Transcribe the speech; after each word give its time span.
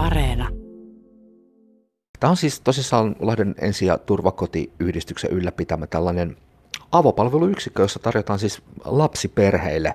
Areena. 0.00 0.48
Tämä 2.20 2.30
on 2.30 2.36
siis 2.36 2.60
tosissaan 2.60 3.16
Lahden 3.20 3.54
ensi- 3.58 3.86
ja 3.86 3.98
turvakotiyhdistyksen 3.98 5.30
ylläpitämä 5.30 5.86
tällainen 5.86 6.36
avopalveluyksikkö, 6.92 7.82
jossa 7.82 7.98
tarjotaan 7.98 8.38
siis 8.38 8.62
lapsiperheille 8.84 9.94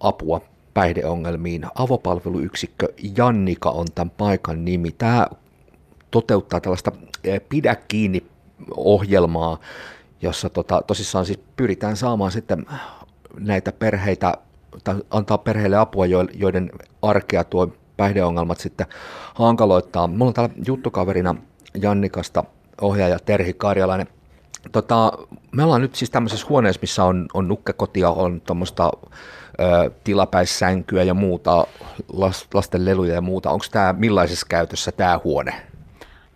apua 0.00 0.40
päihdeongelmiin. 0.74 1.66
Avopalveluyksikkö 1.74 2.88
Jannika 3.16 3.70
on 3.70 3.86
tämän 3.94 4.10
paikan 4.10 4.64
nimi. 4.64 4.90
Tämä 4.90 5.26
toteuttaa 6.10 6.60
tällaista 6.60 6.92
eh, 7.24 7.40
pidä 7.48 7.76
kiinni 7.88 8.26
ohjelmaa, 8.76 9.58
jossa 10.22 10.50
tota, 10.50 10.82
tosissaan 10.86 11.26
siis 11.26 11.40
pyritään 11.56 11.96
saamaan 11.96 12.32
sitten 12.32 12.66
näitä 13.38 13.72
perheitä, 13.72 14.34
antaa 15.10 15.38
perheille 15.38 15.76
apua, 15.76 16.06
joiden 16.34 16.70
arkea 17.02 17.44
tuo 17.44 17.68
päihdeongelmat 18.00 18.60
sitten 18.60 18.86
hankaloittaa. 19.34 20.06
Mulla 20.06 20.28
on 20.28 20.34
täällä 20.34 20.54
juttukaverina 20.66 21.34
Jannikasta 21.82 22.44
ohjaaja 22.80 23.18
Terhi 23.18 23.52
Karjalainen. 23.52 24.06
Tota, 24.72 25.12
me 25.52 25.64
ollaan 25.64 25.80
nyt 25.80 25.94
siis 25.94 26.10
tämmöisessä 26.10 26.46
huoneessa, 26.48 26.80
missä 26.82 27.04
on, 27.04 27.26
on 27.34 27.48
nukkekotia, 27.48 28.10
on 28.10 28.40
tuommoista 28.40 28.90
tilapäissänkyä 30.04 31.02
ja 31.02 31.14
muuta, 31.14 31.66
lasten 32.54 32.84
leluja 32.84 33.14
ja 33.14 33.20
muuta. 33.20 33.50
Onko 33.50 33.64
tämä 33.70 33.94
millaisessa 33.98 34.46
käytössä 34.48 34.92
tämä 34.92 35.20
huone? 35.24 35.54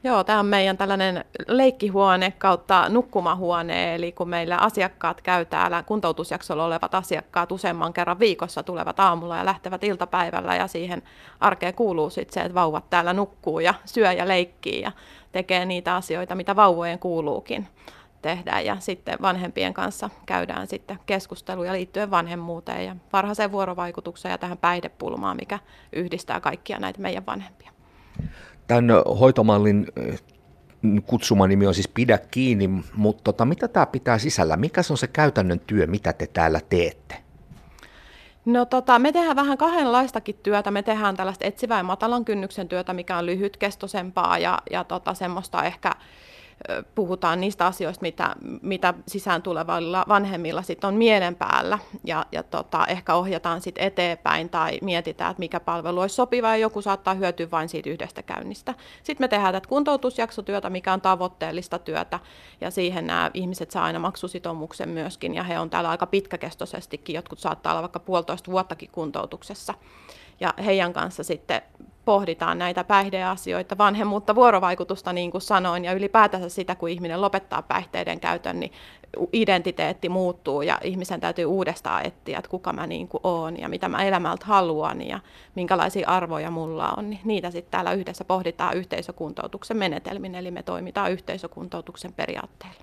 Joo, 0.05 0.25
tämä 0.25 0.41
on 0.41 0.47
meidän 0.47 0.77
tällainen 0.77 1.25
leikkihuone 1.49 2.31
kautta 2.39 2.89
nukkumahuone, 2.89 3.95
eli 3.95 4.13
kun 4.13 4.29
meillä 4.29 4.57
asiakkaat 4.57 5.21
käy 5.21 5.45
täällä, 5.45 5.83
kuntoutusjaksolla 5.83 6.65
olevat 6.65 6.95
asiakkaat 6.95 7.53
useamman 7.53 7.93
kerran 7.93 8.19
viikossa 8.19 8.63
tulevat 8.63 9.01
aamulla 9.01 9.37
ja 9.37 9.45
lähtevät 9.45 9.85
iltapäivällä 9.85 10.57
ja 10.57 10.67
siihen 10.67 11.03
arkeen 11.41 11.75
kuuluu 11.75 12.11
sitten 12.11 12.35
se, 12.35 12.41
että 12.41 12.55
vauvat 12.55 12.91
täällä 12.91 13.13
nukkuu 13.13 13.61
ja 13.61 13.75
syö 13.85 14.13
ja 14.13 14.29
leikkii 14.29 14.81
ja 14.81 14.93
tekee 15.33 15.65
niitä 15.65 15.97
asioita, 15.97 16.35
mitä 16.35 16.57
vauvojen 16.57 16.99
kuuluukin 16.99 17.69
tehdä 18.23 18.61
ja 18.61 18.77
sitten 18.81 19.19
vanhempien 19.23 19.75
kanssa 19.75 20.11
käydään 20.27 20.67
sitten 20.67 20.99
keskusteluja 21.07 21.73
liittyen 21.73 22.11
vanhemmuuteen 22.11 22.85
ja 22.85 22.97
varhaiseen 23.13 23.53
vuorovaikutukseen 23.53 24.33
ja 24.33 24.39
tähän 24.39 24.59
päihdepulmaan, 24.59 25.37
mikä 25.37 25.59
yhdistää 25.93 26.41
kaikkia 26.41 26.79
näitä 26.79 27.01
meidän 27.01 27.27
vanhempia. 27.27 27.71
Tämän 28.67 28.89
hoitomallin 29.21 29.87
eh, 29.97 30.23
kutsuma 31.07 31.47
nimi 31.47 31.67
on 31.67 31.75
siis 31.75 31.89
Pidä 31.89 32.19
kiinni, 32.19 32.69
mutta 32.95 33.23
tota, 33.25 33.45
mitä 33.45 33.69
tämä 33.69 33.87
pitää 33.87 34.19
sisällä? 34.19 34.57
Mikä 34.57 34.83
se 34.83 34.93
on 34.93 34.99
se 34.99 35.07
käytännön 35.07 35.61
työ, 35.61 35.87
mitä 35.87 36.13
te 36.13 36.27
täällä 36.27 36.61
teette? 36.69 37.25
No 38.45 38.65
tota, 38.65 38.99
me 38.99 39.13
tehdään 39.13 39.37
vähän 39.37 39.59
kahdenlaistakin 39.59 40.39
työtä. 40.43 40.71
Me 40.71 40.83
tehdään 40.83 41.17
tällaista 41.17 41.45
etsivää 41.47 41.79
ja 41.79 41.83
matalan 41.83 42.25
kynnyksen 42.25 42.69
työtä, 42.69 42.93
mikä 42.93 43.17
on 43.19 43.27
lyhytkestoisempaa 43.27 44.39
ja, 44.39 44.59
ja 44.71 44.85
tota, 44.85 45.15
semmoista 45.15 45.63
ehkä 45.63 45.93
puhutaan 46.95 47.41
niistä 47.41 47.67
asioista, 47.67 48.03
mitä, 48.03 48.35
mitä 48.63 48.95
sisään 49.09 49.43
tulevilla 49.43 50.05
vanhemmilla 50.09 50.63
sit 50.63 50.85
on 50.85 50.95
mielen 50.95 51.35
päällä. 51.35 51.79
Ja, 52.05 52.27
ja 52.33 52.43
tota, 52.43 52.87
ehkä 52.87 53.15
ohjataan 53.15 53.61
sit 53.61 53.75
eteenpäin 53.79 54.49
tai 54.49 54.79
mietitään, 54.83 55.31
että 55.31 55.41
mikä 55.41 55.61
palvelu 55.61 56.01
olisi 56.01 56.15
sopiva 56.15 56.49
ja 56.49 56.57
joku 56.57 56.83
saattaa 56.83 57.15
hyötyä 57.15 57.51
vain 57.51 57.69
siitä 57.69 57.91
yhdestä 57.91 58.23
käynnistä. 58.23 58.75
Sitten 59.03 59.25
me 59.25 59.29
tehdään 59.29 59.55
tätä 59.55 59.69
kuntoutusjaksotyötä, 59.69 60.71
mikä 60.71 60.93
on 60.93 61.01
tavoitteellista 61.01 61.79
työtä. 61.79 62.21
Ja 62.61 62.71
siihen 62.71 63.07
nämä 63.07 63.31
ihmiset 63.35 63.71
saa 63.71 63.85
aina 63.85 63.99
maksusitoumuksen 63.99 64.89
myöskin. 64.89 65.35
Ja 65.35 65.43
he 65.43 65.59
on 65.59 65.71
täällä 65.71 65.91
aika 65.91 66.07
pitkäkestoisestikin, 66.07 67.15
jotkut 67.15 67.39
saattaa 67.39 67.73
olla 67.73 67.83
vaikka 67.83 68.01
puolitoista 68.01 68.51
vuottakin 68.51 68.91
kuntoutuksessa. 68.93 69.75
Ja 70.41 70.55
heidän 70.65 70.93
kanssa 70.93 71.25
sitten 71.25 71.63
pohditaan 72.05 72.59
näitä 72.59 72.85
päihdeasioita, 72.85 73.79
vanhemmuutta, 73.79 74.35
vuorovaikutusta 74.35 75.13
niin 75.13 75.31
kuin 75.31 75.43
sanoin, 75.43 75.85
ja 75.85 75.93
ylipäätänsä 75.93 76.49
sitä, 76.49 76.75
kun 76.75 76.89
ihminen 76.89 77.21
lopettaa 77.21 77.63
päihteiden 77.63 78.21
käytön, 78.21 78.61
niin 78.61 78.73
identiteetti 79.33 80.09
muuttuu 80.09 80.63
ja 80.63 80.79
ihmisen 80.83 81.21
täytyy 81.21 81.45
uudestaan 81.45 82.07
etsiä, 82.07 82.39
että 82.39 82.51
kuka 82.51 82.73
mä 82.73 82.87
niin 82.87 83.09
kuin 83.09 83.21
oon 83.25 83.61
ja 83.61 83.69
mitä 83.69 83.89
mä 83.89 84.05
elämältä 84.05 84.47
haluan 84.47 85.07
ja 85.07 85.21
minkälaisia 85.55 86.09
arvoja 86.09 86.51
mulla 86.51 86.95
on. 86.97 87.11
Niin 87.11 87.21
niitä 87.25 87.51
sitten 87.51 87.71
täällä 87.71 87.93
yhdessä 87.93 88.25
pohditaan 88.25 88.77
yhteisökuntoutuksen 88.77 89.77
menetelmin, 89.77 90.35
eli 90.35 90.51
me 90.51 90.63
toimitaan 90.63 91.13
yhteisökuntoutuksen 91.13 92.13
periaatteella. 92.13 92.81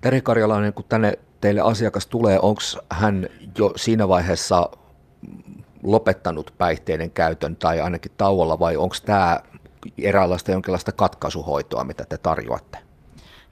Teri 0.00 0.20
Karjalainen, 0.20 0.72
kun 0.72 0.84
tänne 0.88 1.18
teille 1.40 1.60
asiakas 1.60 2.06
tulee, 2.06 2.38
onko 2.42 2.60
hän 2.90 3.28
jo 3.58 3.72
siinä 3.76 4.08
vaiheessa 4.08 4.70
lopettanut 5.86 6.54
päihteiden 6.58 7.10
käytön 7.10 7.56
tai 7.56 7.80
ainakin 7.80 8.12
tauolla 8.16 8.58
vai 8.58 8.76
onko 8.76 8.96
tämä 9.06 9.40
eräänlaista 9.98 10.52
jonkinlaista 10.52 10.92
katkaisuhoitoa, 10.92 11.84
mitä 11.84 12.04
te 12.08 12.18
tarjoatte? 12.18 12.78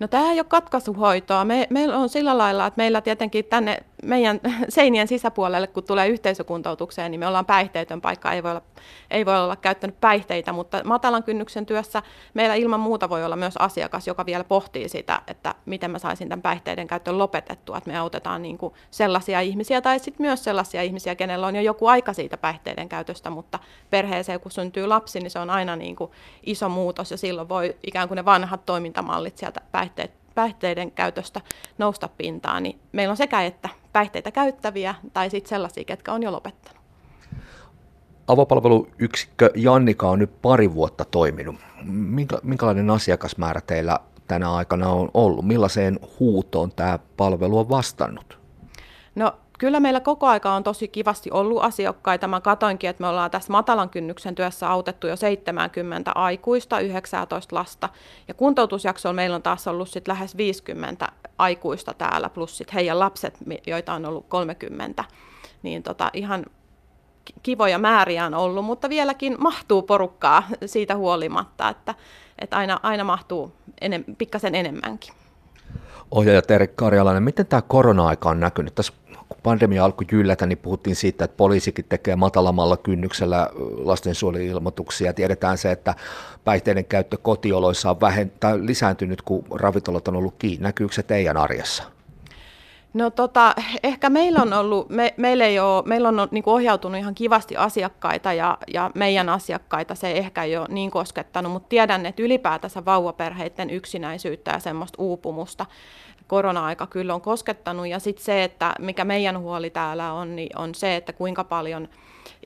No 0.00 0.09
tämä 0.09 0.31
ei 0.31 0.39
ole 0.39 0.45
katkaisuhoitoa. 0.49 1.45
Me, 1.45 1.67
meillä 1.71 1.97
on 1.97 2.09
sillä 2.09 2.39
lailla, 2.39 2.67
että 2.67 2.78
meillä 2.78 3.00
tietenkin 3.00 3.45
tänne 3.45 3.78
meidän 4.04 4.41
seinien 4.69 5.09
sisäpuolelle, 5.09 5.66
kun 5.66 5.84
tulee 5.84 6.09
yhteisökuntoutukseen, 6.09 7.10
niin 7.10 7.20
me 7.20 7.26
ollaan 7.26 7.47
päihteetön 7.47 8.00
paikka, 8.00 8.32
ei 8.32 8.42
voi 8.42 8.50
olla, 8.50 8.62
ei 9.10 9.26
voi 9.26 9.38
olla 9.38 9.56
käyttänyt 9.56 10.00
päihteitä, 10.00 10.53
mutta 10.53 10.84
matalan 10.84 11.22
kynnyksen 11.22 11.66
työssä 11.66 12.03
meillä 12.34 12.54
ilman 12.54 12.81
muuta 12.81 13.09
voi 13.09 13.25
olla 13.25 13.37
myös 13.37 13.54
asiakas, 13.56 14.06
joka 14.06 14.26
vielä 14.26 14.44
pohtii 14.44 14.88
sitä, 14.88 15.22
että 15.26 15.54
miten 15.66 15.91
mä 15.91 15.98
saisin 15.98 16.28
tämän 16.28 16.42
päihteiden 16.42 16.87
käytön 16.87 17.19
lopetettua, 17.19 17.78
että 17.78 17.91
me 17.91 17.98
autetaan 17.98 18.42
niin 18.42 18.59
kuin 18.59 18.75
sellaisia 18.91 19.41
ihmisiä 19.41 19.81
tai 19.81 19.98
sitten 19.98 20.26
myös 20.26 20.44
sellaisia 20.44 20.82
ihmisiä, 20.82 21.15
kenellä 21.15 21.47
on 21.47 21.56
jo 21.56 21.62
joku 21.62 21.86
aika 21.86 22.12
siitä 22.12 22.36
päihteiden 22.36 22.88
käytöstä, 22.88 23.31
mutta 23.31 23.59
perheeseen 23.91 24.41
kun 24.41 24.53
syntyy 24.53 24.86
lapsi, 24.86 25.21
niin 25.21 25.31
se 25.31 25.38
on 25.38 25.50
aina 25.50 25.76
niin 25.76 25.97
kuin 25.97 26.10
iso 26.42 26.69
muutos 26.69 27.10
ja 27.10 27.16
silloin 27.16 27.48
voi 27.48 27.76
ikään 27.86 28.09
kuin 28.09 28.16
ne 28.16 28.25
vanhat 28.25 28.66
toimintamallit 28.66 29.38
sieltä 29.38 29.60
päihteet 29.72 30.25
päihteiden 30.34 30.91
käytöstä 30.91 31.41
nousta 31.78 32.09
pintaan, 32.09 32.62
niin 32.62 32.78
meillä 32.92 33.12
on 33.12 33.16
sekä 33.16 33.42
että 33.42 33.69
päihteitä 33.94 34.31
käyttäviä 34.31 34.94
tai 35.12 35.31
sitten 35.31 35.49
sellaisia, 35.49 35.84
ketkä 35.84 36.12
on 36.12 36.22
jo 36.22 36.32
lopettanut. 36.32 36.81
Avopalveluyksikkö 38.28 39.50
Jannika 39.55 40.10
on 40.10 40.19
nyt 40.19 40.43
pari 40.43 40.75
vuotta 40.75 41.05
toiminut. 41.05 41.56
Minkä, 41.84 42.38
minkälainen 42.43 42.91
asiakasmäärä 42.91 43.60
teillä 43.60 43.99
tänä 44.28 44.53
aikana 44.53 44.88
on 44.88 45.09
ollut? 45.15 45.47
Millaiseen 45.47 45.99
huutoon 46.21 46.72
tämä 46.72 46.99
palvelu 47.16 47.59
on 47.59 47.69
vastannut? 47.69 48.38
No 49.15 49.33
kyllä 49.65 49.81
meillä 49.81 50.01
koko 50.01 50.27
aika 50.27 50.53
on 50.53 50.63
tosi 50.63 50.89
kivasti 50.89 51.31
ollut 51.31 51.65
asiakkaita. 51.65 52.29
Mä 52.29 52.41
katoinkin, 52.41 52.91
että 52.91 53.01
me 53.01 53.09
ollaan 53.09 53.31
tässä 53.31 53.53
matalan 53.53 53.91
kynnyksen 53.91 54.35
työssä 54.35 54.71
autettu 54.71 55.07
jo 55.07 55.17
70 55.17 56.13
aikuista, 56.15 56.81
19 56.81 57.57
lasta. 57.57 57.89
Ja 58.29 58.35
kuntoutusjaksolla 58.35 59.13
meillä 59.15 59.37
on 59.37 59.43
taas 59.43 59.69
ollut 59.69 59.89
sit 59.89 60.09
lähes 60.09 60.37
50 60.37 61.13
aikuista 61.39 61.95
täällä, 61.95 62.29
plus 62.29 62.57
sit 62.57 62.75
heidän 62.75 62.99
lapset, 62.99 63.39
joita 63.67 63.95
on 63.95 64.07
ollut 64.07 64.27
30. 64.29 65.05
Niin 65.63 65.83
tota, 65.83 66.11
ihan 66.13 66.47
kivoja 67.43 67.79
määriä 67.79 68.27
on 68.27 68.35
ollut, 68.35 68.65
mutta 68.65 68.89
vieläkin 68.89 69.37
mahtuu 69.39 69.83
porukkaa 69.83 70.43
siitä 70.67 70.97
huolimatta, 70.97 71.69
että, 71.69 71.95
että 72.39 72.57
aina, 72.57 72.81
aina 72.83 73.05
mahtuu 73.05 73.53
enem, 73.81 74.05
pikkasen 74.19 74.55
enemmänkin. 74.55 75.15
Ohjaaja 76.11 76.43
Terri 76.43 76.69
Karjalainen, 76.69 77.23
miten 77.23 77.47
tämä 77.47 77.63
korona-aika 77.63 78.29
on 78.29 78.41
näkynyt? 78.41 78.75
Tässä 78.75 78.93
kun 79.34 79.43
pandemia 79.43 79.84
alkoi 79.84 80.06
jyllätä, 80.12 80.47
niin 80.47 80.59
puhuttiin 80.59 80.97
siitä, 80.97 81.25
että 81.25 81.37
poliisikin 81.37 81.84
tekee 81.89 82.17
matalammalla 82.17 82.77
kynnyksellä 82.77 83.50
lastensuojeluilmoituksia. 83.84 85.12
Tiedetään 85.12 85.59
se, 85.59 85.71
että 85.71 85.95
päihteiden 86.45 86.84
käyttö 86.84 87.17
kotioloissa 87.17 87.91
on 87.91 87.97
vähent- 87.97 88.67
lisääntynyt, 88.67 89.22
kun 89.22 89.45
ravintolat 89.50 90.09
on 90.09 90.17
ollut 90.17 90.34
kiinni. 90.39 90.62
Näkyykö 90.62 90.95
se 90.95 91.03
teidän 91.03 91.37
arjessa? 91.37 91.83
No 92.95 93.11
tota, 93.11 93.55
ehkä 93.83 94.11
meillä 94.11 94.43
on 94.43 94.53
ollut, 94.53 94.89
me, 94.89 95.15
meillä, 95.17 95.45
ei 95.45 95.59
ole, 95.59 95.83
meillä 95.87 96.09
on 96.09 96.28
niin 96.31 96.43
ohjautunut 96.47 96.99
ihan 96.99 97.15
kivasti 97.15 97.56
asiakkaita 97.56 98.33
ja, 98.33 98.59
ja 98.75 98.91
meidän 98.95 99.28
asiakkaita 99.28 99.95
se 99.95 100.13
ehkä 100.13 100.45
ei 100.45 100.57
ole 100.57 100.66
niin 100.71 100.91
koskettanut, 100.91 101.53
mutta 101.53 101.69
tiedän, 101.69 102.07
että 102.07 102.22
ylipäätänsä 102.22 102.84
vauvaperheiden 102.84 103.71
yksinäisyyttä 103.71 104.51
ja 104.51 104.59
semmoista 104.59 105.03
uupumusta 105.03 105.66
korona-aika 106.26 106.86
kyllä 106.86 107.15
on 107.15 107.21
koskettanut. 107.21 107.86
Ja 107.86 107.98
sitten 107.98 108.24
se, 108.24 108.44
että 108.44 108.74
mikä 108.78 109.04
meidän 109.04 109.38
huoli 109.38 109.71
täällä 109.71 110.12
on, 110.12 110.36
niin 110.36 110.59
on 110.59 110.74
se, 110.74 110.97
että 110.97 111.12
kuinka 111.12 111.44
paljon 111.44 111.88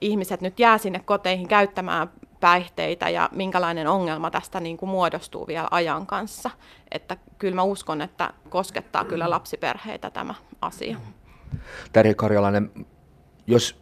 ihmiset 0.01 0.41
nyt 0.41 0.61
jää 0.61 0.79
sinne 0.79 0.99
koteihin 0.99 1.49
käyttämään 1.49 2.11
päihteitä 2.41 3.09
ja 3.09 3.29
minkälainen 3.33 3.87
ongelma 3.87 4.31
tästä 4.31 4.61
niin 4.61 4.77
kuin 4.77 4.91
muodostuu 4.91 5.47
vielä 5.47 5.69
ajan 5.71 6.07
kanssa. 6.07 6.51
Että 6.91 7.17
kyllä 7.39 7.55
mä 7.55 7.63
uskon, 7.63 8.01
että 8.01 8.33
koskettaa 8.49 9.05
kyllä 9.05 9.31
lapsiperheitä 9.31 10.11
tämä 10.11 10.35
asia. 10.61 10.97
Terhi 11.93 12.15
Karjalainen, 12.15 12.71
jos 13.47 13.81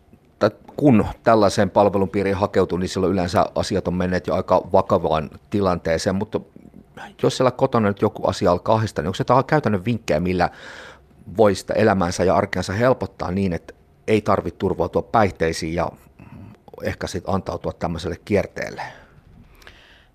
kun 0.76 1.04
tällaiseen 1.22 1.70
palvelun 1.70 2.08
piiriin 2.08 2.37
hakeutuu, 2.37 2.78
niin 2.78 2.88
silloin 2.88 3.12
yleensä 3.12 3.46
asiat 3.54 3.88
on 3.88 3.94
menneet 3.94 4.26
jo 4.26 4.34
aika 4.34 4.62
vakavaan 4.72 5.31
tilanteeseen, 5.50 6.16
mutta 6.16 6.40
jos 7.22 7.37
siellä 7.37 7.50
kotona 7.50 7.88
nyt 7.88 8.02
joku 8.02 8.26
asia 8.26 8.50
alkaa 8.52 8.75
ahdistaa, 8.75 9.02
niin 9.02 9.08
onko 9.08 9.14
se 9.14 9.25
käytännön 9.46 9.84
vinkkejä, 9.84 10.20
millä 10.20 10.50
voi 11.37 11.54
sitä 11.54 11.75
elämäänsä 11.75 12.25
ja 12.25 12.37
arkeansa 12.37 12.72
helpottaa 12.72 13.31
niin, 13.31 13.52
että 13.52 13.75
ei 14.08 14.20
tarvitse 14.20 14.58
turvautua 14.58 15.02
päihteisiin 15.02 15.75
ja 15.75 15.88
ehkä 16.82 17.06
sit 17.06 17.25
antautua 17.26 17.72
tämmöiselle 17.72 18.16
kierteelle? 18.25 18.82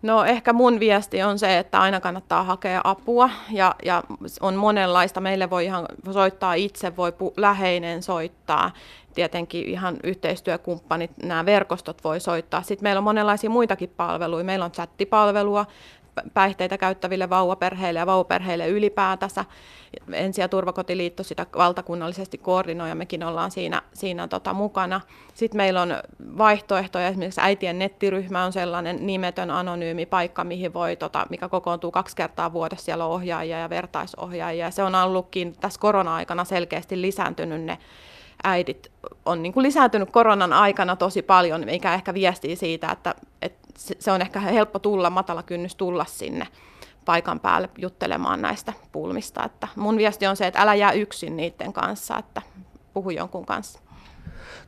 No 0.02 0.24
ehkä 0.24 0.54
mun 0.54 0.80
viesti 0.80 1.24
on 1.24 1.40
se, 1.40 1.58
että 1.58 1.82
aina 1.82 2.00
kannattaa 2.00 2.44
hakea 2.44 2.82
apua 2.84 3.30
ja, 3.50 3.76
ja 3.86 4.04
on 4.42 4.56
monenlaista. 4.56 5.22
Meille 5.22 5.50
voi 5.50 5.66
ihan 5.66 5.86
soittaa 6.12 6.54
itse, 6.54 6.96
voi 6.96 7.12
pu- 7.12 7.34
läheinen 7.38 8.04
soittaa, 8.04 8.72
tietenkin 9.14 9.66
ihan 9.66 9.98
yhteistyökumppanit, 10.04 11.12
nämä 11.24 11.46
verkostot 11.46 12.04
voi 12.04 12.20
soittaa. 12.20 12.62
Sitten 12.62 12.84
meillä 12.84 13.00
on 13.00 13.04
monenlaisia 13.04 13.50
muitakin 13.50 13.94
palveluja. 13.98 14.44
Meillä 14.44 14.66
on 14.66 14.72
chattipalvelua, 14.72 15.66
päihteitä 16.34 16.78
käyttäville 16.78 17.30
vauvaperheille 17.30 18.00
ja 18.00 18.06
vauvaperheille 18.06 18.68
ylipäätänsä. 18.68 19.46
Ensi- 20.14 20.42
ja 20.42 20.48
turvakotiliitto 20.48 21.24
sitä 21.24 21.46
valtakunnallisesti 21.58 22.38
koordinoi 22.38 22.90
ja 22.90 22.96
mekin 22.96 23.24
ollaan 23.24 23.52
siinä, 23.52 23.82
siinä 23.94 24.28
tota, 24.28 24.54
mukana. 24.54 25.02
Sitten 25.34 25.58
meillä 25.58 25.82
on 25.82 25.96
vaihtoehtoja, 26.38 27.08
esimerkiksi 27.08 27.42
äitien 27.44 27.80
nettiryhmä 27.80 28.46
on 28.46 28.54
sellainen 28.54 29.06
nimetön 29.06 29.52
anonyymi 29.52 30.06
paikka, 30.06 30.44
mihin 30.44 30.74
voi, 30.74 30.96
tota, 30.96 31.28
mikä 31.30 31.50
kokoontuu 31.50 31.92
kaksi 31.92 32.16
kertaa 32.16 32.54
vuodessa, 32.54 32.86
siellä 32.86 33.06
on 33.06 33.12
ohjaajia 33.12 33.60
ja 33.60 33.70
vertaisohjaajia. 33.70 34.72
Se 34.72 34.84
on 34.84 34.96
ollutkin 34.96 35.56
tässä 35.62 35.80
korona-aikana 35.80 36.46
selkeästi 36.46 37.02
lisääntynyt 37.02 37.62
ne 37.62 37.78
äidit 38.44 38.92
on 39.26 39.44
niin 39.44 39.54
kuin 39.54 39.64
lisääntynyt 39.64 40.12
koronan 40.12 40.54
aikana 40.54 40.96
tosi 40.96 41.22
paljon, 41.22 41.66
mikä 41.66 41.94
ehkä 41.94 42.14
viestii 42.14 42.56
siitä, 42.56 42.92
että, 42.92 43.16
että 43.42 43.61
se 43.78 44.12
on 44.12 44.22
ehkä 44.22 44.40
helppo 44.40 44.80
tulla, 44.80 45.10
matala 45.10 45.44
kynnys 45.44 45.76
tulla 45.76 46.06
sinne 46.06 46.48
paikan 47.06 47.40
päälle 47.40 47.70
juttelemaan 47.78 48.42
näistä 48.42 48.74
pulmista. 48.92 49.46
Että 49.46 49.68
mun 49.76 49.98
viesti 49.98 50.28
on 50.28 50.38
se, 50.38 50.48
että 50.48 50.62
älä 50.62 50.76
jää 50.76 50.92
yksin 50.92 51.38
niiden 51.38 51.74
kanssa, 51.74 52.18
että 52.18 52.42
puhu 52.94 53.10
jonkun 53.10 53.46
kanssa. 53.46 53.80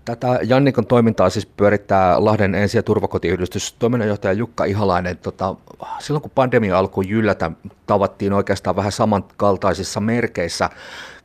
Tätä 0.06 0.40
Jannikon 0.44 0.88
toimintaa 0.88 1.30
siis 1.30 1.46
pyörittää 1.46 2.26
Lahden 2.26 2.56
ensi- 2.56 2.78
ja 2.78 2.84
turvakotiyhdistys 2.84 3.74
toiminnanjohtaja 3.74 4.34
Jukka 4.34 4.66
Ihalainen. 4.66 5.18
Tota, 5.18 5.56
silloin 6.00 6.22
kun 6.22 6.32
pandemia 6.36 6.80
alkoi 6.80 7.10
yllätä, 7.10 7.52
tavattiin 7.86 8.34
oikeastaan 8.34 8.76
vähän 8.76 8.92
samankaltaisissa 8.92 10.00
merkeissä. 10.00 10.70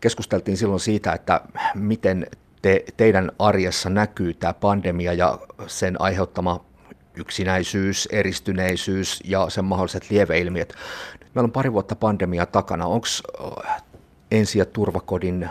Keskusteltiin 0.01 0.57
silloin 0.57 0.81
siitä, 0.81 1.13
että 1.13 1.41
miten 1.75 2.27
te, 2.63 2.85
teidän 2.97 3.33
arjessa 3.39 3.91
näkyy 3.91 4.35
tämä 4.35 4.55
pandemia 4.55 5.13
ja 5.13 5.39
sen 5.67 6.01
aiheuttama 6.01 6.65
yksinäisyys, 7.15 8.09
eristyneisyys 8.13 9.21
ja 9.25 9.51
sen 9.51 9.65
mahdolliset 9.65 10.11
lieveilmiöt. 10.11 10.75
Nyt 11.21 11.35
meillä 11.35 11.47
on 11.47 11.53
pari 11.53 11.73
vuotta 11.73 11.97
pandemia 11.97 12.47
takana. 12.47 12.87
Onko 12.87 13.07
äh, 13.69 13.83
ensi- 14.31 14.59
ja 14.59 14.65
turvakodin 14.65 15.51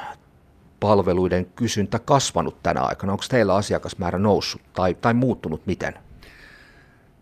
palveluiden 0.80 1.46
kysyntä 1.46 2.00
kasvanut 2.00 2.64
tänä 2.64 2.82
aikana? 2.82 3.12
Onko 3.12 3.24
teillä 3.30 3.56
asiakasmäärä 3.56 4.20
noussut 4.20 4.62
tai, 4.74 4.94
tai 4.94 5.14
muuttunut 5.14 5.66
miten? 5.66 5.94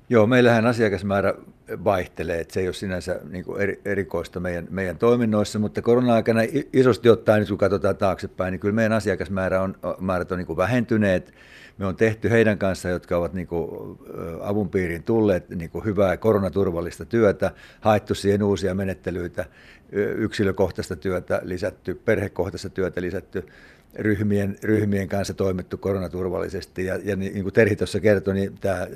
Joo, 0.10 0.28
meillähän 0.28 0.66
asiakasmäärä 0.66 1.34
vaihtelee, 1.84 2.40
että 2.40 2.54
se 2.54 2.60
ei 2.60 2.68
ole 2.68 2.74
sinänsä 2.74 3.20
niin 3.30 3.46
kuin 3.46 3.78
erikoista 3.86 4.40
meidän, 4.40 4.68
meidän 4.70 4.98
toiminnoissa, 4.98 5.60
mutta 5.60 5.82
korona-aikana 5.82 6.42
isosti 6.74 7.10
ottaen, 7.10 7.40
nyt 7.40 7.50
kun 7.50 7.58
katsotaan 7.58 7.98
taaksepäin, 7.98 8.52
niin 8.52 8.60
kyllä 8.60 8.76
meidän 8.76 8.94
asiakasmäärä 8.94 9.62
on, 9.62 9.76
määrät 10.00 10.32
on 10.32 10.38
niin 10.38 10.48
kuin 10.48 10.58
vähentyneet. 10.58 11.34
Me 11.78 11.86
on 11.86 11.96
tehty 11.96 12.30
heidän 12.30 12.58
kanssa, 12.58 12.90
jotka 12.90 13.18
ovat 13.18 13.34
niin 13.34 13.48
kuin 13.48 13.98
avun 14.42 14.70
piiriin 14.70 15.04
tulleet, 15.04 15.50
niin 15.50 15.70
kuin 15.70 15.86
hyvää 15.86 16.18
koronaturvallista 16.18 17.06
työtä, 17.06 17.52
haettu 17.82 18.16
siihen 18.16 18.44
uusia 18.44 18.76
menettelyitä, 18.76 19.46
yksilökohtaista 20.18 20.96
työtä 20.96 21.42
lisätty, 21.44 22.02
perhekohtaista 22.06 22.70
työtä 22.70 23.02
lisätty, 23.02 23.46
ryhmien, 23.96 24.58
ryhmien 24.64 25.08
kanssa 25.08 25.34
toimittu 25.34 25.78
koronaturvallisesti. 25.78 26.86
Ja, 26.86 27.00
ja 27.04 27.16
niin 27.16 27.44
kuin 27.44 27.54
Terhi 27.54 27.76
tuossa 27.76 28.00
kertoi, 28.00 28.34
niin 28.34 28.58
tämä 28.62 28.88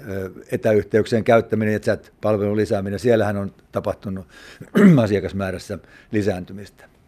etäyhteyksien 0.52 1.24
käyttäminen 1.24 1.74
ja 1.74 1.80
chat-palvelun 1.80 2.58
lisääminen, 2.58 3.00
siellähän 3.00 3.38
on 3.38 3.54
tapahtunut 3.72 4.28
asiakasmäärässä 5.04 5.80
lisääntymistä. 6.12 6.99